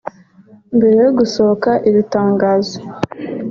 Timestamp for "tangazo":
2.13-2.77